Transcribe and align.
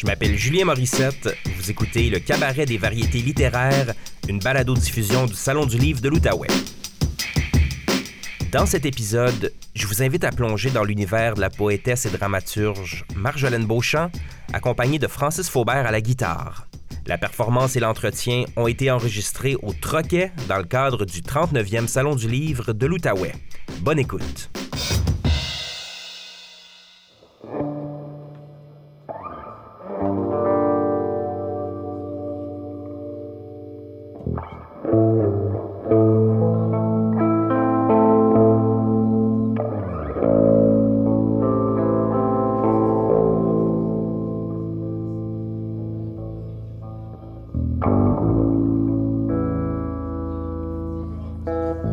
Je 0.00 0.06
m'appelle 0.06 0.34
Julien 0.34 0.64
Morissette. 0.64 1.28
Vous 1.58 1.70
écoutez 1.70 2.08
le 2.08 2.20
Cabaret 2.20 2.64
des 2.64 2.78
variétés 2.78 3.18
littéraires, 3.18 3.92
une 4.30 4.38
balado-diffusion 4.38 5.26
du 5.26 5.34
Salon 5.34 5.66
du 5.66 5.76
Livre 5.76 6.00
de 6.00 6.08
l'Outaouais. 6.08 6.46
Dans 8.50 8.64
cet 8.64 8.86
épisode, 8.86 9.52
je 9.74 9.86
vous 9.86 10.02
invite 10.02 10.24
à 10.24 10.30
plonger 10.30 10.70
dans 10.70 10.84
l'univers 10.84 11.34
de 11.34 11.42
la 11.42 11.50
poétesse 11.50 12.06
et 12.06 12.10
dramaturge 12.10 13.04
Marjolaine 13.14 13.66
Beauchamp, 13.66 14.10
accompagnée 14.54 14.98
de 14.98 15.06
Francis 15.06 15.50
Faubert 15.50 15.86
à 15.86 15.90
la 15.90 16.00
guitare. 16.00 16.66
La 17.04 17.18
performance 17.18 17.76
et 17.76 17.80
l'entretien 17.80 18.44
ont 18.56 18.68
été 18.68 18.90
enregistrés 18.90 19.56
au 19.56 19.74
Troquet 19.74 20.32
dans 20.48 20.56
le 20.56 20.64
cadre 20.64 21.04
du 21.04 21.20
39e 21.20 21.88
Salon 21.88 22.14
du 22.14 22.26
Livre 22.26 22.72
de 22.72 22.86
l'Outaouais. 22.86 23.34
Bonne 23.82 23.98
écoute. 23.98 24.50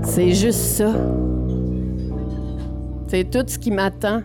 C'est 0.03 0.31
juste 0.31 0.59
ça. 0.59 0.91
C'est 3.07 3.29
tout 3.29 3.43
ce 3.47 3.57
qui 3.57 3.71
m'attend. 3.71 4.21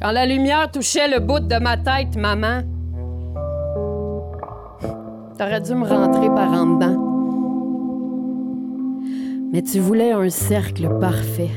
Quand 0.00 0.12
la 0.12 0.26
lumière 0.26 0.70
touchait 0.70 1.08
le 1.08 1.20
bout 1.20 1.40
de 1.40 1.58
ma 1.58 1.76
tête, 1.76 2.16
maman, 2.16 2.62
t'aurais 5.38 5.60
dû 5.60 5.74
me 5.74 5.86
rentrer 5.86 6.28
par 6.28 6.52
en 6.52 6.66
dedans. 6.66 7.06
Mais 9.52 9.62
tu 9.62 9.78
voulais 9.78 10.12
un 10.12 10.30
cercle 10.30 10.88
parfait. 11.00 11.50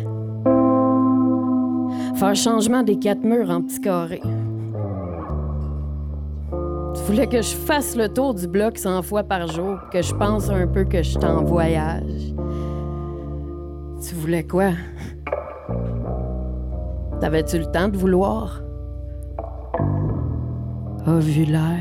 Faire 2.15 2.35
changement 2.35 2.83
des 2.83 2.97
quatre 2.97 3.23
murs 3.23 3.49
en 3.49 3.61
petits 3.61 3.81
carrés. 3.81 4.21
Voulais 7.05 7.27
que 7.27 7.41
je 7.41 7.53
fasse 7.55 7.95
le 7.95 8.07
tour 8.07 8.33
du 8.33 8.47
bloc 8.47 8.77
100 8.77 9.01
fois 9.03 9.23
par 9.23 9.47
jour, 9.47 9.77
que 9.91 10.01
je 10.01 10.15
pense 10.15 10.49
un 10.49 10.65
peu 10.67 10.83
que 10.85 11.03
je 11.03 11.09
suis 11.09 11.25
en 11.25 11.43
voyage. 11.43 12.33
Tu 14.01 14.15
voulais 14.15 14.43
quoi? 14.43 14.71
T'avais-tu 17.19 17.59
le 17.59 17.65
temps 17.65 17.89
de 17.89 17.97
vouloir? 17.97 18.61
Ovulaire. 21.05 21.79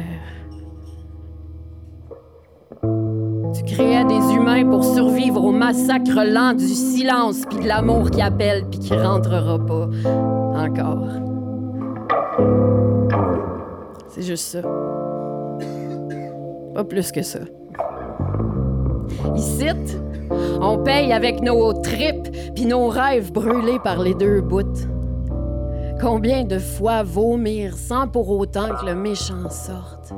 Tu 3.54 3.62
créais 3.64 4.04
des 4.04 4.34
humains 4.34 4.68
pour 4.68 4.84
survivre 4.84 5.42
au 5.44 5.52
massacre 5.52 6.24
lent 6.24 6.54
du 6.54 6.66
silence 6.66 7.42
puis 7.48 7.60
de 7.60 7.68
l'amour 7.68 8.10
qui 8.10 8.20
appelle 8.20 8.64
puis 8.68 8.80
qui 8.80 8.94
rentrera 8.94 9.58
pas. 9.58 9.88
Encore. 10.04 11.08
C'est 14.08 14.22
juste 14.22 14.44
ça. 14.44 14.91
Pas 16.74 16.84
plus 16.84 17.12
que 17.12 17.22
ça. 17.22 17.40
Ici, 19.36 19.68
on 20.60 20.78
paye 20.78 21.12
avec 21.12 21.42
nos 21.42 21.72
tripes 21.72 22.30
puis 22.54 22.66
nos 22.66 22.88
rêves 22.88 23.32
brûlés 23.32 23.78
par 23.78 24.00
les 24.00 24.14
deux 24.14 24.40
bouts. 24.40 24.88
Combien 26.00 26.44
de 26.44 26.58
fois 26.58 27.02
vomir 27.02 27.76
sans 27.76 28.08
pour 28.08 28.30
autant 28.30 28.68
que 28.80 28.86
le 28.86 28.94
méchant 28.94 29.48
sorte? 29.50 30.12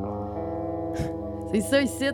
C'est 1.53 1.61
ça 1.61 1.83
ici. 1.83 2.07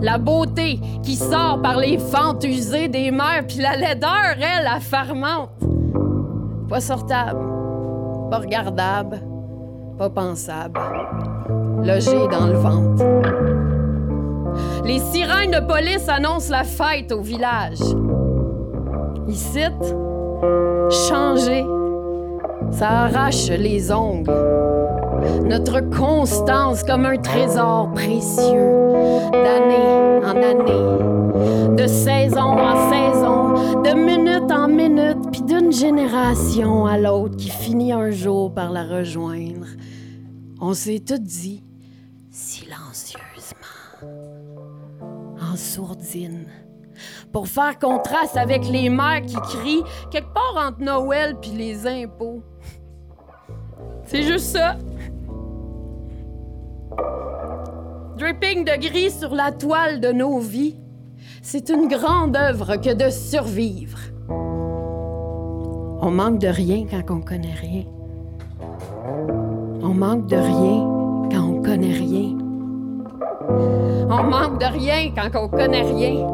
La 0.00 0.18
beauté 0.18 0.80
qui 1.02 1.16
sort 1.16 1.60
par 1.62 1.76
les 1.76 1.98
fentes 1.98 2.44
usées 2.44 2.88
des 2.88 3.10
mers, 3.10 3.44
puis 3.46 3.58
la 3.58 3.76
laideur, 3.76 4.36
elle, 4.36 4.64
la. 4.64 4.78
Pas 6.68 6.80
sortable, 6.80 7.40
pas 8.30 8.38
regardable, 8.38 9.20
pas 9.98 10.10
pensable. 10.10 10.80
Logé 11.84 12.28
dans 12.30 12.46
le 12.46 12.54
ventre. 12.54 13.04
Les 14.84 15.00
sirènes 15.00 15.50
de 15.50 15.66
police 15.66 16.08
annoncent 16.08 16.50
la 16.50 16.62
fête 16.62 17.10
au 17.10 17.20
village. 17.20 17.80
Ici, 19.26 19.64
changer, 21.08 21.64
ça 22.70 22.88
arrache 22.88 23.48
les 23.48 23.90
ongles. 23.90 24.30
Notre 25.44 25.80
constance 25.80 26.84
comme 26.84 27.04
un 27.04 27.16
trésor 27.16 27.90
précieux, 27.94 28.78
d'année 29.32 30.24
en 30.24 30.36
année, 30.36 31.76
de 31.76 31.86
saison 31.86 32.58
en 32.58 32.90
saison, 32.90 33.82
de 33.82 33.94
minute 33.94 34.52
en 34.52 34.68
minute, 34.68 35.30
puis 35.32 35.42
d'une 35.42 35.72
génération 35.72 36.86
à 36.86 36.96
l'autre 36.96 37.36
qui 37.36 37.50
finit 37.50 37.92
un 37.92 38.10
jour 38.10 38.54
par 38.54 38.70
la 38.70 38.84
rejoindre. 38.84 39.66
On 40.60 40.74
s'est 40.74 41.02
tout 41.04 41.18
dit 41.18 41.62
silencieusement, 42.32 44.00
en 45.38 45.54
sourdine, 45.54 46.46
pour 47.30 47.46
faire 47.46 47.78
contraste 47.78 48.38
avec 48.38 48.66
les 48.66 48.88
mères 48.88 49.20
qui 49.26 49.36
crient 49.36 49.84
quelque 50.10 50.32
part 50.32 50.56
entre 50.56 50.80
Noël 50.80 51.36
puis 51.40 51.50
les 51.50 51.86
impôts. 51.86 52.42
C'est 54.06 54.22
juste 54.22 54.46
ça. 54.46 54.76
Dripping 58.16 58.64
de 58.64 58.80
gris 58.80 59.10
sur 59.10 59.34
la 59.34 59.52
toile 59.52 60.00
de 60.00 60.12
nos 60.12 60.38
vies, 60.38 60.76
c'est 61.42 61.68
une 61.68 61.86
grande 61.86 62.36
œuvre 62.36 62.76
que 62.76 62.94
de 62.94 63.10
survivre. 63.10 63.98
On 66.04 66.10
manque 66.10 66.38
de 66.38 66.48
rien 66.48 66.86
quand 66.90 67.14
on 67.14 67.20
connaît 67.20 67.54
rien. 67.54 67.84
On 69.82 69.94
manque 69.94 70.26
de 70.26 70.36
rien 70.36 70.91
On 74.10 74.24
manque 74.24 74.60
de 74.60 74.66
rien 74.66 75.10
quand 75.16 75.30
on 75.40 75.48
connaît 75.48 75.82
rien. 75.82 76.26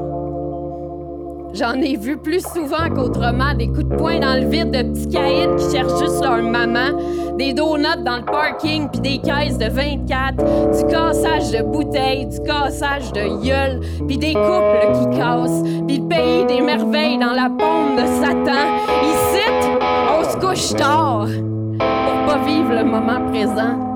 J'en 1.54 1.74
ai 1.80 1.96
vu 1.96 2.18
plus 2.18 2.44
souvent 2.46 2.88
qu'autrement 2.94 3.54
des 3.54 3.68
coups 3.68 3.86
de 3.86 3.96
poing 3.96 4.20
dans 4.20 4.34
le 4.34 4.48
vide 4.48 4.70
de 4.70 4.82
petits 4.82 5.08
caïds 5.08 5.56
qui 5.56 5.76
cherchent 5.76 5.98
juste 5.98 6.22
leur 6.22 6.42
maman, 6.42 6.96
des 7.36 7.52
donuts 7.52 8.04
dans 8.04 8.18
le 8.18 8.24
parking 8.24 8.88
puis 8.88 9.00
des 9.00 9.18
caisses 9.18 9.58
de 9.58 9.68
24, 9.68 10.36
du 10.36 10.92
cassage 10.92 11.50
de 11.50 11.62
bouteilles, 11.62 12.26
du 12.26 12.40
cassage 12.40 13.12
de 13.12 13.44
gueule, 13.44 13.80
puis 14.06 14.18
des 14.18 14.34
couples 14.34 14.92
qui 14.92 15.18
cassent, 15.18 15.62
puis 15.86 15.98
le 15.98 16.08
pays 16.08 16.44
des 16.46 16.60
merveilles 16.60 17.18
dans 17.18 17.32
la 17.32 17.48
paume 17.48 17.96
de 17.96 18.06
Satan. 18.06 18.76
Ici, 19.02 19.42
on 19.80 20.30
se 20.30 20.36
couche 20.36 20.76
tard 20.76 21.26
pour 21.26 22.26
pas 22.26 22.38
vivre 22.44 22.74
le 22.74 22.84
moment 22.84 23.24
présent, 23.32 23.87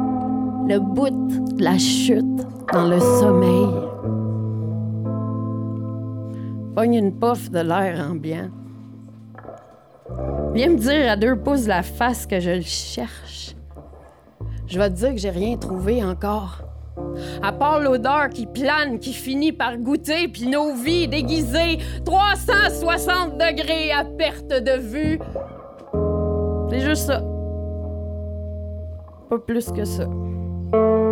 le 0.72 0.81
bout 0.81 1.10
de 1.55 1.62
la 1.62 1.77
chute 1.77 2.25
dans 2.72 2.88
le 2.88 2.99
sommeil. 2.99 3.69
Pogne 6.75 6.94
une 6.94 7.19
puff 7.19 7.50
de 7.50 7.59
l'air 7.59 8.09
ambiant. 8.10 8.49
Viens 10.55 10.71
me 10.71 10.77
dire 10.77 11.10
à 11.10 11.16
deux 11.16 11.37
pouces 11.37 11.66
la 11.66 11.83
face 11.83 12.27
que 12.27 12.41
je 12.41 12.50
le 12.50 12.62
cherche. 12.62 13.55
Je 14.66 14.78
vais 14.78 14.88
te 14.88 14.94
dire 14.94 15.10
que 15.10 15.19
j'ai 15.19 15.31
rien 15.31 15.59
trouvé 15.59 16.03
encore. 16.03 16.62
À 17.43 17.53
part 17.53 17.81
l'odeur 17.81 18.31
qui 18.31 18.47
plane, 18.47 18.99
qui 18.99 19.12
finit 19.12 19.53
par 19.53 19.77
goûter, 19.77 20.28
puis 20.28 20.47
nos 20.47 20.75
vies 20.75 21.06
déguisées, 21.06 21.78
360 22.06 23.33
degrés 23.34 23.93
à 23.93 24.04
perte 24.04 24.49
de 24.49 24.78
vue. 24.78 25.19
C'est 26.71 26.80
juste 26.80 27.07
ça. 27.09 27.22
Pas 29.28 29.39
plus 29.39 29.71
que 29.71 29.84
ça. 29.84 30.07
Merci. 30.72 31.11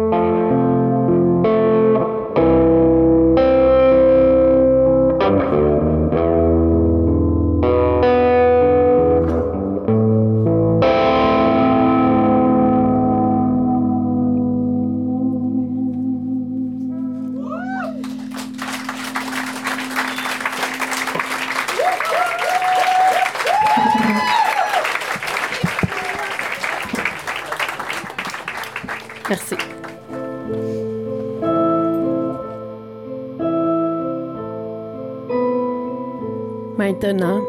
Maintenant, 36.80 37.42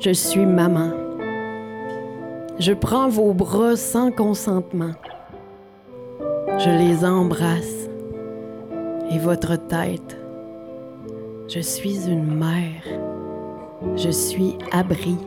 je 0.00 0.12
suis 0.12 0.46
maman. 0.46 0.92
Je 2.58 2.72
prends 2.72 3.10
vos 3.10 3.34
bras 3.34 3.76
sans 3.76 4.10
consentement. 4.10 4.92
Je 6.56 6.70
les 6.70 7.04
embrasse. 7.04 7.90
Et 9.10 9.18
votre 9.18 9.56
tête. 9.56 10.16
Je 11.48 11.60
suis 11.60 12.08
une 12.08 12.34
mère. 12.34 12.82
Je 13.96 14.08
suis 14.08 14.56
abri. 14.72 15.18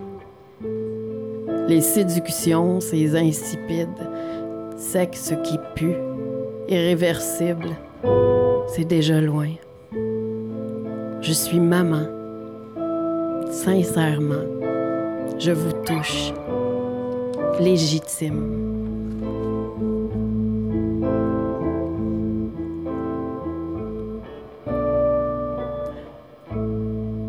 Les 1.67 1.81
séductions, 1.81 2.79
ces 2.79 3.15
insipides, 3.15 4.09
sexe 4.75 5.35
qui 5.43 5.59
pue, 5.75 5.97
irréversible, 6.67 7.77
c'est 8.69 8.85
déjà 8.85 9.21
loin. 9.21 9.49
Je 11.21 11.31
suis 11.31 11.59
maman. 11.59 12.24
Sincèrement, 13.51 14.45
je 15.39 15.51
vous 15.51 15.71
touche. 15.83 16.33
Légitime. 17.59 18.65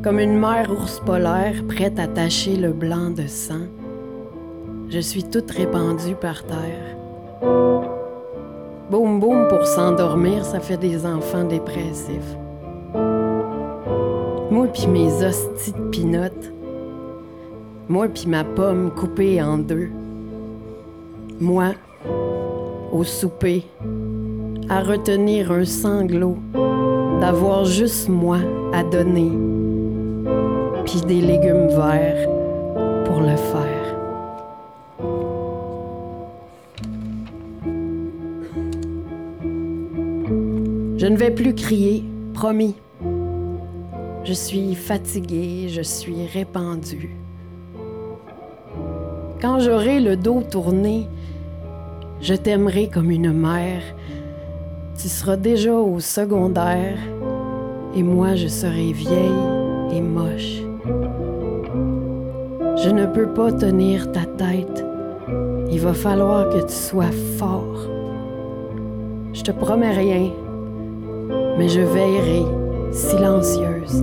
Comme 0.02 0.20
une 0.20 0.38
mère 0.38 0.70
ours 0.70 1.00
polaire 1.00 1.64
prête 1.68 1.98
à 1.98 2.06
tacher 2.06 2.56
le 2.56 2.72
blanc 2.72 3.10
de 3.10 3.26
sang, 3.26 3.66
je 4.88 5.00
suis 5.00 5.24
toute 5.24 5.50
répandue 5.50 6.14
par 6.14 6.44
terre. 6.44 6.96
Boum 8.90 9.18
boum 9.18 9.48
pour 9.48 9.66
s'endormir, 9.66 10.44
ça 10.44 10.60
fait 10.60 10.76
des 10.76 11.04
enfants 11.04 11.44
dépressifs. 11.44 12.36
Moi 14.66 14.72
puis 14.72 14.88
mes 14.88 15.24
hosties 15.24 15.70
de 15.70 15.90
pinottes. 15.90 16.52
Moi 17.88 18.08
puis 18.08 18.26
ma 18.26 18.42
pomme 18.42 18.90
coupée 18.90 19.40
en 19.40 19.58
deux. 19.58 19.90
Moi, 21.38 21.74
au 22.90 23.04
souper, 23.04 23.64
à 24.68 24.82
retenir 24.82 25.52
un 25.52 25.64
sanglot, 25.64 26.38
d'avoir 27.20 27.64
juste 27.64 28.08
moi 28.08 28.38
à 28.72 28.82
donner, 28.82 29.30
puis 30.84 31.00
des 31.06 31.20
légumes 31.20 31.68
verts 31.68 32.28
pour 33.04 33.20
le 33.20 33.36
faire. 33.36 33.96
Je 40.96 41.06
ne 41.06 41.16
vais 41.16 41.30
plus 41.30 41.54
crier, 41.54 42.02
promis. 42.34 42.74
Je 44.26 44.32
suis 44.32 44.74
fatiguée, 44.74 45.68
je 45.68 45.82
suis 45.82 46.26
répandue. 46.26 47.14
Quand 49.40 49.60
j'aurai 49.60 50.00
le 50.00 50.16
dos 50.16 50.42
tourné, 50.42 51.06
je 52.20 52.34
t'aimerai 52.34 52.88
comme 52.88 53.12
une 53.12 53.32
mère. 53.32 53.82
Tu 55.00 55.06
seras 55.06 55.36
déjà 55.36 55.74
au 55.74 56.00
secondaire 56.00 56.98
et 57.94 58.02
moi 58.02 58.34
je 58.34 58.48
serai 58.48 58.90
vieille 58.90 59.44
et 59.92 60.00
moche. 60.00 60.60
Je 62.82 62.90
ne 62.90 63.06
peux 63.06 63.28
pas 63.28 63.52
tenir 63.52 64.10
ta 64.10 64.24
tête. 64.24 64.84
Il 65.70 65.78
va 65.78 65.94
falloir 65.94 66.48
que 66.48 66.66
tu 66.66 66.74
sois 66.74 67.12
fort. 67.38 67.88
Je 69.32 69.42
te 69.42 69.52
promets 69.52 69.96
rien, 69.96 70.32
mais 71.58 71.68
je 71.68 71.80
veillerai, 71.80 72.65
silencieuse, 72.96 74.02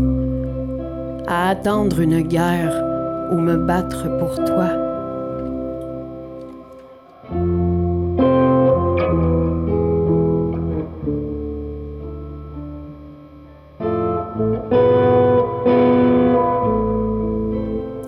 à 1.26 1.50
attendre 1.50 2.00
une 2.00 2.22
guerre 2.22 2.74
ou 3.32 3.38
me 3.38 3.58
battre 3.58 4.08
pour 4.20 4.36
toi. 4.46 4.70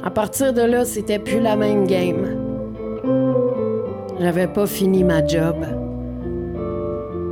À 0.04 0.12
partir 0.12 0.54
de 0.54 0.62
là, 0.62 0.86
c'était 0.86 1.20
plus 1.20 1.40
la 1.40 1.56
même 1.56 1.88
game. 1.88 2.38
J'avais 4.20 4.48
pas 4.48 4.68
fini 4.68 5.04
ma 5.04 5.26
job. 5.26 5.56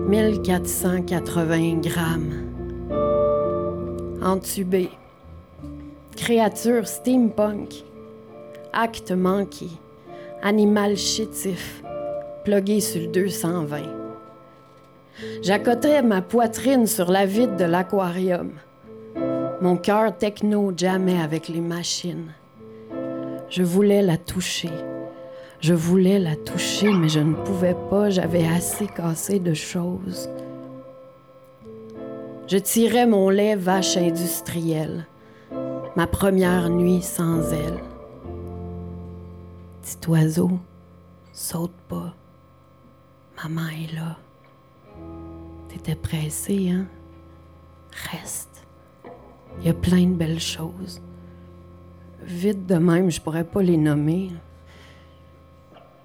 1480 0.10 1.82
grammes. 1.82 2.43
Entubé. 4.24 4.90
Créature 6.16 6.88
steampunk. 6.88 7.84
Acte 8.72 9.12
manqué. 9.12 9.68
Animal 10.42 10.96
chétif. 10.96 11.84
Plugué 12.46 12.80
sur 12.80 13.02
le 13.02 13.08
220. 13.08 13.80
J'accotais 15.42 16.02
ma 16.02 16.22
poitrine 16.22 16.88
sur 16.88 17.12
la 17.12 17.26
vitre 17.26 17.58
de 17.58 17.66
l'aquarium. 17.66 18.52
Mon 19.60 19.76
cœur 19.76 20.18
techno 20.18 20.72
jamais 20.74 21.20
avec 21.20 21.50
les 21.50 21.60
machines. 21.60 22.32
Je 23.50 23.64
voulais 23.64 24.02
la 24.02 24.16
toucher. 24.16 24.72
Je 25.60 25.74
voulais 25.74 26.20
la 26.20 26.38
toucher, 26.38 26.94
mais 26.94 27.10
je 27.10 27.20
ne 27.20 27.36
pouvais 27.36 27.76
pas, 27.90 28.10
j'avais 28.10 28.48
assez 28.48 28.88
cassé 28.88 29.40
de 29.40 29.54
choses. 29.54 30.30
Je 32.46 32.58
tirais 32.58 33.06
mon 33.06 33.30
lait 33.30 33.56
vache 33.56 33.96
industrielle, 33.96 35.08
ma 35.96 36.08
première 36.08 36.70
nuit 36.70 37.02
sans 37.02 37.54
elle. 37.54 37.80
Petit 39.82 40.10
oiseau, 40.10 40.52
saute 41.32 41.74
pas. 41.88 42.14
Maman 43.42 43.70
est 43.70 43.96
là. 43.96 44.18
T'étais 45.70 45.96
pressé, 45.96 46.70
hein? 46.70 46.86
Reste. 48.12 48.66
Il 49.60 49.68
y 49.68 49.70
a 49.70 49.74
plein 49.74 50.06
de 50.06 50.14
belles 50.14 50.40
choses. 50.40 51.02
Vite 52.24 52.66
de 52.66 52.76
même, 52.76 53.10
je 53.10 53.22
pourrais 53.22 53.46
pas 53.46 53.62
les 53.62 53.78
nommer. 53.78 54.32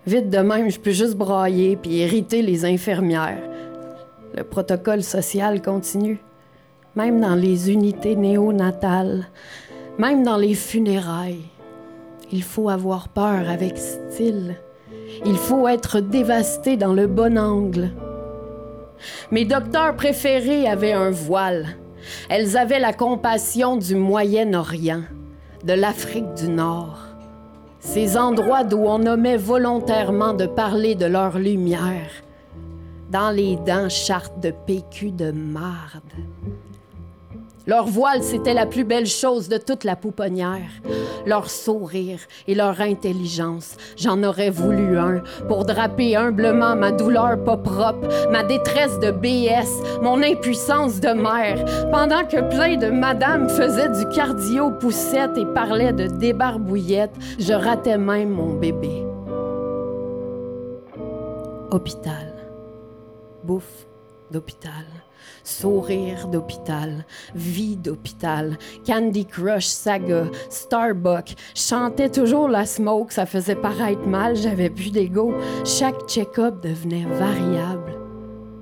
Vite 0.06 0.30
de 0.30 0.38
même, 0.38 0.70
je 0.70 0.78
peux 0.78 0.92
juste 0.92 1.16
brailler 1.16 1.76
puis 1.76 1.90
irriter 1.90 2.42
les 2.42 2.64
infirmières. 2.64 3.42
Le 4.36 4.44
protocole 4.44 5.02
social 5.02 5.60
continue. 5.60 6.20
Même 6.98 7.20
dans 7.20 7.36
les 7.36 7.70
unités 7.70 8.16
néonatales, 8.16 9.28
même 9.98 10.24
dans 10.24 10.36
les 10.36 10.54
funérailles. 10.54 11.44
Il 12.32 12.42
faut 12.42 12.68
avoir 12.68 13.08
peur 13.08 13.48
avec 13.48 13.78
style. 13.78 14.56
Il 15.24 15.36
faut 15.36 15.68
être 15.68 16.00
dévasté 16.00 16.76
dans 16.76 16.92
le 16.92 17.06
bon 17.06 17.38
angle. 17.38 17.90
Mes 19.30 19.44
docteurs 19.44 19.94
préférés 19.94 20.66
avaient 20.66 20.92
un 20.92 21.12
voile. 21.12 21.66
Elles 22.28 22.56
avaient 22.56 22.80
la 22.80 22.92
compassion 22.92 23.76
du 23.76 23.94
Moyen-Orient, 23.94 25.04
de 25.62 25.74
l'Afrique 25.74 26.34
du 26.34 26.48
Nord 26.48 27.04
ces 27.78 28.18
endroits 28.18 28.64
d'où 28.64 28.80
on 28.86 28.98
nommait 28.98 29.36
volontairement 29.36 30.34
de 30.34 30.46
parler 30.46 30.96
de 30.96 31.06
leur 31.06 31.38
lumière, 31.38 32.10
dans 33.08 33.30
les 33.30 33.54
dents 33.54 33.88
chartes 33.88 34.40
de 34.40 34.52
PQ 34.66 35.12
de 35.12 35.30
marde. 35.30 36.02
Leur 37.68 37.84
voile, 37.84 38.22
c'était 38.22 38.54
la 38.54 38.64
plus 38.64 38.84
belle 38.84 39.06
chose 39.06 39.50
de 39.50 39.58
toute 39.58 39.84
la 39.84 39.94
pouponnière. 39.94 40.70
Leur 41.26 41.50
sourire 41.50 42.18
et 42.46 42.54
leur 42.54 42.80
intelligence. 42.80 43.76
J'en 43.98 44.22
aurais 44.22 44.48
voulu 44.48 44.96
un 44.96 45.22
pour 45.48 45.66
draper 45.66 46.16
humblement 46.16 46.76
ma 46.76 46.92
douleur 46.92 47.44
pas 47.44 47.58
propre, 47.58 48.08
ma 48.30 48.42
détresse 48.42 48.98
de 49.00 49.10
BS, 49.10 50.00
mon 50.00 50.22
impuissance 50.22 50.98
de 50.98 51.10
mère, 51.10 51.62
pendant 51.92 52.24
que 52.24 52.40
plein 52.48 52.78
de 52.78 52.88
madames 52.88 53.50
faisaient 53.50 53.90
du 53.90 54.08
cardio 54.16 54.70
poussette 54.70 55.36
et 55.36 55.44
parlaient 55.44 55.92
de 55.92 56.06
débarbouillette, 56.06 57.14
je 57.38 57.52
ratais 57.52 57.98
même 57.98 58.30
mon 58.30 58.54
bébé. 58.54 59.04
Hôpital. 61.70 62.32
Bouffe 63.44 63.86
d'hôpital 64.30 64.86
Sourire 65.48 66.28
d'hôpital, 66.28 67.06
vie 67.34 67.76
d'hôpital, 67.76 68.58
Candy 68.86 69.24
Crush 69.24 69.64
Saga, 69.64 70.24
Starbucks, 70.50 71.36
chantais 71.54 72.10
toujours 72.10 72.48
la 72.48 72.66
smoke, 72.66 73.10
ça 73.10 73.24
faisait 73.24 73.54
paraître 73.54 74.06
mal, 74.06 74.36
j'avais 74.36 74.68
plus 74.68 74.92
d'ego. 74.92 75.32
Chaque 75.64 76.06
check-up 76.06 76.62
devenait 76.62 77.06
variable. 77.06 77.98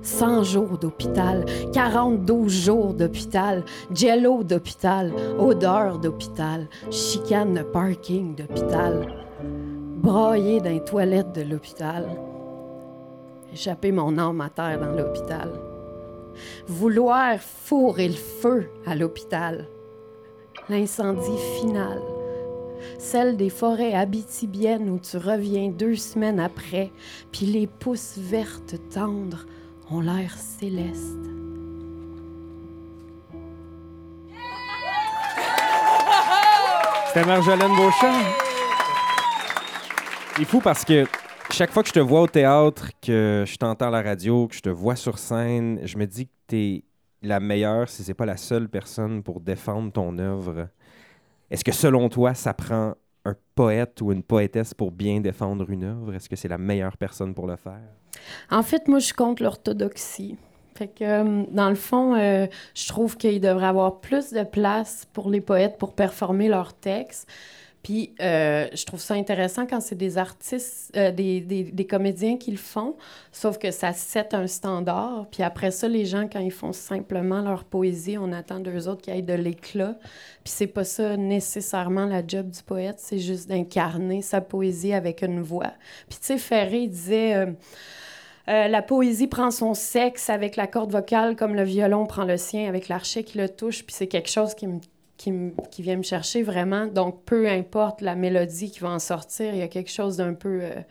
100 0.01 0.43
jours 0.43 0.77
d'hôpital, 0.77 1.43
42 1.73 2.47
jours 2.47 2.93
d'hôpital, 2.93 3.65
jello 3.93 4.45
d'hôpital, 4.45 5.11
odeur 5.37 5.99
d'hôpital, 5.99 6.69
chicane 6.89 7.55
de 7.55 7.63
parking 7.63 8.33
d'hôpital, 8.33 9.13
broyer 9.97 10.61
dans 10.61 10.69
les 10.69 10.83
toilettes 10.85 11.33
de 11.33 11.41
l'hôpital, 11.41 12.07
échapper 13.51 13.91
mon 13.91 14.17
âme 14.17 14.39
à 14.39 14.49
terre 14.49 14.79
dans 14.79 14.93
l'hôpital 14.95 15.66
vouloir 16.67 17.39
fourrer 17.39 18.07
le 18.07 18.13
feu 18.13 18.69
à 18.85 18.95
l'hôpital. 18.95 19.67
L'incendie 20.69 21.41
final. 21.59 22.01
celle 22.99 23.37
des 23.37 23.49
forêts 23.49 23.93
abitibiennes 23.93 24.89
où 24.89 24.99
tu 24.99 25.17
reviens 25.17 25.69
deux 25.69 25.95
semaines 25.95 26.39
après, 26.39 26.91
puis 27.31 27.45
les 27.45 27.67
pousses 27.67 28.17
vertes 28.17 28.75
tendres 28.93 29.45
ont 29.91 30.01
l'air 30.01 30.33
célestes. 30.33 31.01
C'était 37.07 37.25
Marjolaine 37.25 37.75
Beauchamp. 37.75 38.19
Il 40.39 40.45
fou 40.45 40.59
parce 40.59 40.85
que 40.85 41.05
chaque 41.51 41.71
fois 41.71 41.83
que 41.83 41.89
je 41.89 41.93
te 41.93 41.99
vois 41.99 42.21
au 42.21 42.27
théâtre, 42.27 42.89
que 43.01 43.43
je 43.47 43.57
t'entends 43.57 43.87
à 43.87 43.91
la 43.91 44.01
radio, 44.01 44.47
que 44.47 44.55
je 44.55 44.61
te 44.61 44.69
vois 44.69 44.95
sur 44.95 45.17
scène, 45.17 45.79
je 45.83 45.97
me 45.97 46.05
dis 46.05 46.27
que 46.27 46.31
tu 46.47 46.55
es 46.57 46.83
la 47.21 47.39
meilleure, 47.39 47.89
si 47.89 48.03
c'est 48.03 48.13
pas 48.13 48.25
la 48.25 48.37
seule 48.37 48.69
personne 48.69 49.23
pour 49.23 49.39
défendre 49.39 49.91
ton 49.91 50.17
œuvre. 50.19 50.67
Est-ce 51.49 51.63
que 51.63 51.71
selon 51.71 52.09
toi, 52.09 52.33
ça 52.33 52.53
prend 52.53 52.95
un 53.25 53.35
poète 53.55 54.01
ou 54.01 54.11
une 54.11 54.23
poétesse 54.23 54.73
pour 54.73 54.91
bien 54.91 55.19
défendre 55.19 55.69
une 55.69 55.83
œuvre? 55.83 56.13
Est-ce 56.13 56.29
que 56.29 56.35
c'est 56.35 56.47
la 56.47 56.57
meilleure 56.57 56.97
personne 56.97 57.33
pour 57.33 57.47
le 57.47 57.55
faire? 57.55 57.81
En 58.51 58.63
fait, 58.63 58.87
moi, 58.87 58.99
je 58.99 59.13
compte 59.13 59.39
l'orthodoxie. 59.39 60.37
Fait 60.75 60.93
euh, 61.01 61.43
dans 61.49 61.69
le 61.69 61.75
fond, 61.75 62.15
euh, 62.15 62.45
je 62.75 62.87
trouve 62.87 63.17
qu'il 63.17 63.41
devrait 63.41 63.65
avoir 63.65 63.99
plus 63.99 64.31
de 64.31 64.43
place 64.43 65.07
pour 65.11 65.29
les 65.31 65.41
poètes 65.41 65.77
pour 65.79 65.93
performer 65.93 66.49
leurs 66.49 66.73
textes. 66.75 67.27
Puis 67.83 68.13
euh, 68.19 68.67
je 68.73 68.85
trouve 68.85 68.99
ça 68.99 69.13
intéressant 69.13 69.65
quand 69.65 69.79
c'est 69.79 69.95
des 69.95 70.17
artistes, 70.17 70.91
euh, 70.97 71.11
des, 71.11 71.41
des, 71.41 71.63
des, 71.63 71.87
comédiens 71.87 72.37
qui 72.37 72.51
le 72.51 72.57
font, 72.57 72.95
sauf 73.31 73.57
que 73.57 73.71
ça 73.71 73.93
set 73.93 74.33
un 74.33 74.47
standard. 74.47 75.27
Puis 75.31 75.43
après 75.43 75.71
ça, 75.71 75.87
les 75.87 76.05
gens, 76.05 76.27
quand 76.27 76.39
ils 76.39 76.51
font 76.51 76.73
simplement 76.73 77.41
leur 77.41 77.63
poésie, 77.63 78.17
on 78.17 78.31
attend 78.33 78.59
d'eux 78.59 78.87
autres 78.87 79.01
qu'ils 79.01 79.15
aient 79.15 79.21
de 79.21 79.33
l'éclat. 79.33 79.95
Puis 80.43 80.53
c'est 80.53 80.67
pas 80.67 80.83
ça 80.83 81.15
nécessairement 81.17 82.05
la 82.05 82.25
job 82.25 82.49
du 82.49 82.61
poète, 82.61 82.97
c'est 82.99 83.19
juste 83.19 83.47
d'incarner 83.47 84.21
sa 84.21 84.41
poésie 84.41 84.93
avec 84.93 85.21
une 85.21 85.41
voix. 85.41 85.73
Puis 86.09 86.19
tu 86.19 86.27
sais, 86.27 86.37
Ferré 86.37 86.87
disait... 86.87 87.35
Euh, 88.49 88.69
la 88.69 88.81
poésie 88.81 89.27
prend 89.27 89.51
son 89.51 89.73
sexe 89.73 90.29
avec 90.29 90.55
la 90.55 90.67
corde 90.67 90.89
vocale 90.89 91.35
comme 91.35 91.53
le 91.53 91.63
violon 91.63 92.05
prend 92.05 92.23
le 92.23 92.37
sien 92.37 92.69
avec 92.69 92.87
l'archet 92.87 93.25
qui 93.25 93.37
le 93.37 93.49
touche. 93.49 93.83
Puis 93.85 93.93
c'est 93.93 94.07
quelque 94.07 94.29
chose 94.29 94.55
qui 94.55 94.67
me 94.67 94.79
qui, 95.17 95.33
qui, 95.71 95.81
vient 95.81 95.97
me 95.97 96.03
chercher 96.03 96.43
vraiment. 96.43 96.85
Donc, 96.85 97.23
peu 97.25 97.47
importe 97.47 98.01
la 98.01 98.15
mélodie 98.15 98.71
qui 98.71 98.79
va 98.79 98.89
en 98.89 98.99
sortir, 98.99 99.53
il 99.53 99.59
y 99.59 99.63
a 99.63 99.67
quelque 99.67 99.91
chose 99.91 100.17
d'un 100.17 100.33
peu. 100.33 100.59
Euh, 100.61 100.81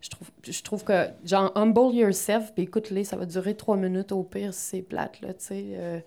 je, 0.00 0.10
trouve, 0.10 0.28
je 0.44 0.62
trouve 0.62 0.84
que, 0.84 1.08
genre, 1.24 1.52
humble 1.54 1.94
yourself, 1.94 2.52
puis 2.54 2.64
écoute-les, 2.64 3.04
ça 3.04 3.16
va 3.16 3.26
durer 3.26 3.54
trois 3.54 3.76
minutes 3.76 4.12
au 4.12 4.22
pire 4.22 4.54
si 4.54 4.60
c'est 4.60 4.82
plate, 4.82 5.20
là, 5.20 5.34
tu 5.34 5.44
sais. 5.44 5.64
Euh, 5.72 6.00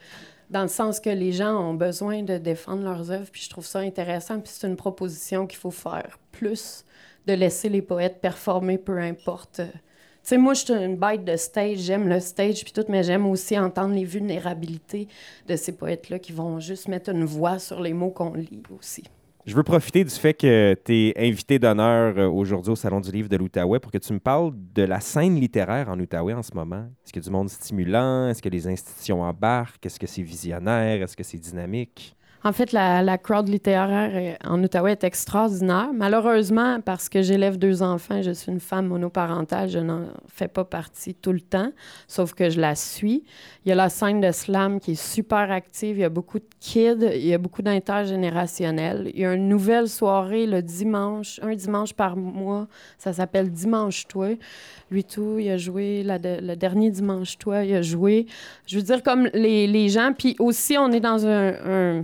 dans 0.50 0.62
le 0.62 0.68
sens 0.68 1.00
que 1.00 1.10
les 1.10 1.32
gens 1.32 1.56
ont 1.56 1.74
besoin 1.74 2.22
de 2.22 2.38
défendre 2.38 2.84
leurs 2.84 3.12
œuvres, 3.12 3.30
puis 3.32 3.42
je 3.42 3.50
trouve 3.50 3.66
ça 3.66 3.80
intéressant, 3.80 4.40
puis 4.40 4.52
c'est 4.54 4.68
une 4.68 4.76
proposition 4.76 5.48
qu'il 5.48 5.58
faut 5.58 5.72
faire 5.72 6.20
plus, 6.32 6.86
de 7.26 7.34
laisser 7.34 7.70
les 7.70 7.82
poètes 7.82 8.22
performer, 8.22 8.78
peu 8.78 9.00
importe. 9.00 9.62
Sais, 10.26 10.38
moi, 10.38 10.54
je 10.54 10.62
suis 10.62 10.74
une 10.74 10.96
bête 10.96 11.26
de 11.26 11.36
stage, 11.36 11.80
j'aime 11.80 12.08
le 12.08 12.22
stage 12.22 12.64
puis 12.64 12.72
tout, 12.72 12.86
mais 12.88 13.04
j'aime 13.04 13.26
aussi 13.26 13.60
entendre 13.60 13.94
les 13.94 14.06
vulnérabilités 14.06 15.10
de 15.50 15.56
ces 15.58 15.74
poètes-là 15.74 16.18
qui 16.18 16.32
vont 16.32 16.62
juste 16.62 16.88
mettre 16.88 17.10
une 17.10 17.26
voix 17.26 17.60
sur 17.60 17.82
les 17.82 17.92
mots 17.92 18.10
qu'on 18.10 18.34
lit 18.34 18.64
aussi. 18.74 19.04
Je 19.46 19.54
veux 19.54 19.64
profiter 19.64 20.06
du 20.06 20.10
fait 20.10 20.34
que 20.34 20.78
tu 20.86 20.94
es 21.10 21.14
invité 21.18 21.60
d'honneur 21.60 22.18
euh, 22.18 22.30
aujourd'hui 22.30 22.72
au 22.72 22.78
Salon 22.78 23.02
du 23.02 23.12
Livre 23.12 23.28
de 23.28 23.36
l'Outaouais 23.36 23.82
pour 23.82 23.92
que 23.92 23.98
tu 23.98 24.14
me 24.14 24.20
parles 24.20 24.54
de 24.74 24.84
la 24.84 25.02
scène 25.02 25.36
littéraire 25.36 25.90
en 25.90 26.00
Outaouais 26.00 26.34
en 26.34 26.42
ce 26.42 26.54
moment. 26.54 26.86
Est-ce 27.04 27.12
qu'il 27.12 27.22
y 27.22 27.26
a 27.26 27.28
du 27.28 27.32
monde 27.32 27.50
stimulant? 27.50 28.30
Est-ce 28.30 28.42
que 28.42 28.48
les 28.48 28.66
institutions 28.66 29.22
embarquent? 29.22 29.86
Est-ce 29.86 30.00
que 30.00 30.08
c'est 30.08 30.22
visionnaire? 30.22 31.02
Est-ce 31.02 31.18
que 31.18 31.24
c'est 31.24 31.38
dynamique? 31.38 32.16
En 32.46 32.52
fait, 32.52 32.74
la, 32.74 33.18
crowd 33.18 33.48
littéraire 33.48 34.38
en 34.44 34.62
Outaouais 34.62 34.92
est 34.92 35.06
extraordinaire. 35.06 35.92
Malheureusement, 35.94 36.82
parce 36.82 37.08
que 37.08 37.22
j'élève 37.22 37.58
deux 37.58 37.82
enfants, 37.82 38.22
je 38.22 38.32
suis 38.32 38.52
une 38.52 38.60
femme 38.60 38.88
monoparentale, 38.88 39.70
je 39.70 39.80
n'en 39.80 40.08
fais 40.28 40.50
pas 40.50 40.66
partie 40.66 41.16
tout 41.16 41.32
le 41.32 41.40
temps, 41.40 41.72
sauf 42.06 42.34
que 42.34 42.50
je 42.50 42.60
la 42.60 42.76
suis. 42.76 43.24
Il 43.64 43.70
y 43.70 43.72
a 43.72 43.76
la 43.76 43.88
scène 43.88 44.20
de 44.20 44.32
slam 44.34 44.82
qui 44.82 44.92
est 44.92 45.02
super 45.02 45.52
active, 45.52 45.96
il 45.96 46.02
y 46.02 46.04
a 46.04 46.10
beaucoup 46.10 46.40
de 46.40 46.46
kids, 46.60 47.08
il 47.14 47.26
y 47.26 47.34
a 47.34 47.38
beaucoup 47.38 47.62
d'intergénérationnels. 47.62 49.10
Il 49.14 49.22
y 49.22 49.26
a 49.26 49.34
une 49.34 49.48
nouvelle 49.48 49.88
soirée 49.88 50.46
le 50.46 50.62
dimanche, 50.62 51.40
un 51.44 51.56
dimanche 51.56 51.94
par 51.94 52.18
mois, 52.18 52.68
ça 52.98 53.14
s'appelle 53.14 53.52
Dimanche 53.52 54.06
Toi. 54.08 54.38
Lui 54.92 55.06
tout, 55.06 55.38
il 55.40 55.50
a 55.50 55.58
joué 55.58 56.04
le 56.04 56.56
dernier 56.56 56.92
Dimanche 56.92 57.38
Toi, 57.38 57.64
il 57.64 57.74
a 57.74 57.82
joué. 57.82 58.26
Je 58.68 58.76
veux 58.76 58.84
dire, 58.84 59.02
comme 59.02 59.30
les, 59.34 59.88
gens, 59.88 60.12
puis 60.18 60.36
aussi 60.40 60.78
on 60.78 60.92
est 60.92 61.00
dans 61.00 61.26
un 61.26 62.04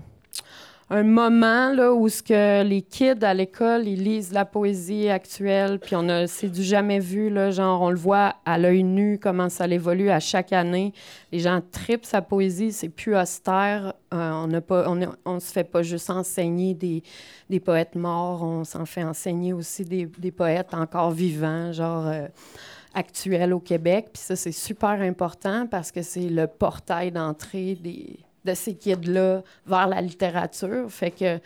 un 0.91 1.03
moment 1.03 1.71
là, 1.71 1.93
où 1.93 2.09
ce 2.09 2.23
que 2.23 2.63
les 2.63 2.81
kids 2.81 3.23
à 3.23 3.33
l'école, 3.35 3.87
ils 3.87 4.03
lisent 4.03 4.33
la 4.33 4.43
poésie 4.43 5.07
actuelle, 5.09 5.79
puis 5.79 5.95
on 5.95 6.09
a, 6.09 6.25
c'est 6.25 6.49
du 6.49 6.63
jamais 6.63 6.99
vu, 6.99 7.29
là, 7.29 7.51
genre 7.51 7.81
on 7.81 7.91
le 7.91 7.95
voit 7.97 8.35
à 8.43 8.57
l'œil 8.57 8.83
nu, 8.83 9.19
comment 9.19 9.49
ça 9.49 9.67
évolue 9.67 10.09
à 10.09 10.19
chaque 10.19 10.51
année. 10.51 10.93
Les 11.31 11.39
gens 11.39 11.61
tripent 11.71 12.05
sa 12.05 12.23
poésie, 12.23 12.71
c'est 12.71 12.89
plus 12.89 13.15
austère. 13.15 13.93
Euh, 14.13 14.31
on 14.31 14.47
ne 14.47 14.59
on, 14.69 15.15
on, 15.25 15.39
se 15.39 15.51
fait 15.51 15.63
pas 15.63 15.83
juste 15.83 16.09
enseigner 16.09 16.73
des, 16.73 17.03
des 17.51 17.59
poètes 17.59 17.95
morts, 17.95 18.41
on 18.41 18.63
s'en 18.63 18.85
fait 18.85 19.03
enseigner 19.03 19.53
aussi 19.53 19.85
des, 19.85 20.07
des 20.17 20.31
poètes 20.31 20.73
encore 20.73 21.11
vivants, 21.11 21.71
genre... 21.71 22.07
Euh, 22.07 22.27
actuels 22.91 23.53
au 23.53 23.59
Québec. 23.59 24.07
Puis 24.13 24.23
ça, 24.23 24.35
c'est 24.35 24.51
super 24.51 25.01
important 25.01 25.67
parce 25.67 25.91
que 25.91 26.01
c'est 26.01 26.27
le 26.27 26.47
portail 26.47 27.11
d'entrée 27.11 27.75
des, 27.75 28.17
de 28.45 28.53
ces 28.53 28.75
kids-là 28.75 29.43
vers 29.65 29.87
la 29.87 30.01
littérature. 30.01 30.89
Fait 30.89 31.11
que 31.11 31.39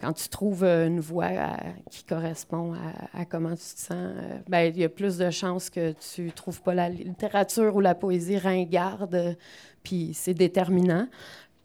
quand 0.00 0.12
tu 0.12 0.28
trouves 0.28 0.64
euh, 0.64 0.86
une 0.86 1.00
euh, 1.00 1.46
qui 1.90 2.04
correspond 2.04 2.74
à, 2.74 3.20
à, 3.20 3.24
comment 3.24 3.50
tu 3.50 3.56
te 3.56 3.80
sens, 3.80 3.92
euh, 3.92 4.38
ben 4.48 4.72
il 4.74 4.78
y 4.78 4.84
a 4.84 4.88
plus 4.88 5.18
de 5.18 5.30
chances 5.30 5.70
que 5.70 5.92
tu 5.92 6.32
trouves 6.32 6.62
pas 6.62 6.74
la 6.74 6.88
littérature 6.88 7.74
ou 7.76 7.80
la 7.80 7.94
poésie 7.94 8.38
ringarde, 8.38 9.36
puis 9.82 10.12
c'est 10.14 10.34
déterminant. 10.34 11.06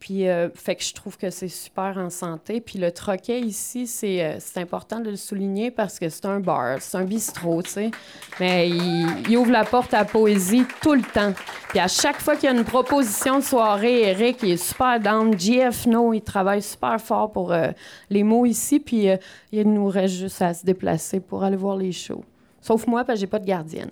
Puis, 0.03 0.27
euh, 0.27 0.49
fait 0.53 0.75
que 0.75 0.83
je 0.83 0.93
trouve 0.93 1.17
que 1.17 1.29
c'est 1.29 1.47
super 1.47 1.97
en 1.97 2.09
santé. 2.09 2.59
Puis 2.59 2.77
le 2.77 2.91
troquet 2.91 3.39
ici, 3.39 3.87
c'est, 3.87 4.21
euh, 4.21 4.37
important 4.57 4.99
de 4.99 5.09
le 5.09 5.15
souligner 5.15 5.71
parce 5.71 5.97
que 5.97 6.09
c'est 6.09 6.25
un 6.25 6.41
bar, 6.41 6.81
c'est 6.81 6.97
un 6.97 7.05
bistrot, 7.05 7.61
tu 7.61 7.69
sais. 7.69 7.91
Mais 8.37 8.67
il, 8.67 9.37
ouvre 9.37 9.51
la 9.51 9.63
porte 9.63 9.93
à 9.93 9.99
la 9.99 10.05
poésie 10.05 10.65
tout 10.81 10.93
le 10.93 11.03
temps. 11.03 11.31
Puis 11.69 11.79
à 11.79 11.87
chaque 11.87 12.19
fois 12.19 12.35
qu'il 12.35 12.51
y 12.51 12.53
a 12.53 12.55
une 12.55 12.65
proposition 12.65 13.39
de 13.39 13.45
soirée, 13.45 14.09
Eric, 14.09 14.39
il 14.43 14.51
est 14.51 14.57
super 14.57 14.99
down. 14.99 15.39
GF 15.39 15.85
No, 15.85 16.11
il 16.11 16.19
travaille 16.19 16.61
super 16.61 16.99
fort 16.99 17.31
pour 17.31 17.53
euh, 17.53 17.69
les 18.09 18.23
mots 18.23 18.45
ici. 18.45 18.81
Puis 18.81 19.07
il 19.53 19.71
nous 19.71 19.87
reste 19.87 20.15
juste 20.15 20.41
à 20.41 20.53
se 20.53 20.65
déplacer 20.65 21.21
pour 21.21 21.45
aller 21.45 21.55
voir 21.55 21.77
les 21.77 21.93
shows. 21.93 22.25
Sauf 22.59 22.87
moi, 22.87 23.05
parce 23.05 23.19
que 23.19 23.21
j'ai 23.21 23.27
pas 23.27 23.39
de 23.39 23.45
gardienne. 23.45 23.91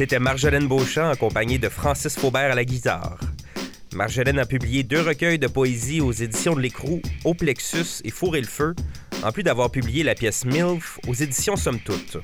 C'était 0.00 0.18
Marjolaine 0.18 0.66
Beauchamp 0.66 1.10
accompagnée 1.10 1.58
de 1.58 1.68
Francis 1.68 2.16
Faubert 2.16 2.52
à 2.52 2.54
la 2.54 2.64
guitare. 2.64 3.18
Marjolaine 3.92 4.38
a 4.38 4.46
publié 4.46 4.82
deux 4.82 5.02
recueils 5.02 5.38
de 5.38 5.46
poésie 5.46 6.00
aux 6.00 6.10
éditions 6.10 6.54
de 6.54 6.60
l'Écrou, 6.62 7.02
Au 7.22 7.34
Plexus 7.34 8.00
et 8.02 8.10
Four 8.10 8.36
et 8.36 8.40
le 8.40 8.46
Feu, 8.46 8.74
en 9.22 9.30
plus 9.30 9.42
d'avoir 9.42 9.70
publié 9.70 10.02
la 10.02 10.14
pièce 10.14 10.46
MILF 10.46 11.00
aux 11.06 11.12
éditions 11.12 11.56
Somme 11.56 11.80
Toute. 11.80 12.16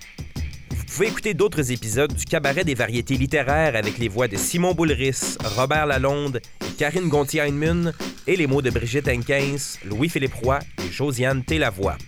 Vous 0.70 0.84
pouvez 0.86 1.08
écouter 1.08 1.34
d'autres 1.34 1.70
épisodes 1.70 2.14
du 2.14 2.24
Cabaret 2.24 2.64
des 2.64 2.72
variétés 2.72 3.18
littéraires 3.18 3.76
avec 3.76 3.98
les 3.98 4.08
voix 4.08 4.26
de 4.26 4.38
Simon 4.38 4.72
Boulris, 4.72 5.36
Robert 5.44 5.84
Lalonde 5.84 6.40
et 6.62 6.72
Karine 6.78 7.10
Gontier-Heinemann 7.10 7.92
et 8.26 8.36
les 8.36 8.46
mots 8.46 8.62
de 8.62 8.70
Brigitte 8.70 9.06
Henkens, 9.06 9.80
Louis-Philippe 9.84 10.32
Roy 10.32 10.60
et 10.78 10.90
Josiane 10.90 11.44
Télavoie. 11.44 11.98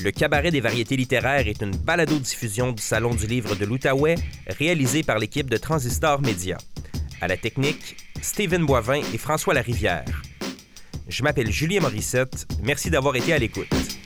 Le 0.00 0.12
Cabaret 0.12 0.52
des 0.52 0.60
variétés 0.60 0.96
littéraires 0.96 1.48
est 1.48 1.60
une 1.60 1.76
balado-diffusion 1.76 2.70
du 2.70 2.80
Salon 2.80 3.14
du 3.14 3.26
livre 3.26 3.56
de 3.56 3.64
l'Outaouais 3.64 4.14
réalisée 4.46 5.02
par 5.02 5.18
l'équipe 5.18 5.50
de 5.50 5.56
Transistor 5.56 6.20
Média. 6.20 6.56
À 7.20 7.26
la 7.26 7.36
technique, 7.36 7.96
Stephen 8.22 8.64
Boivin 8.64 9.00
et 9.12 9.18
François 9.18 9.54
Larivière. 9.54 10.22
Je 11.08 11.22
m'appelle 11.24 11.50
Julien 11.50 11.80
Morissette. 11.80 12.46
Merci 12.62 12.90
d'avoir 12.90 13.16
été 13.16 13.32
à 13.32 13.38
l'écoute. 13.38 13.97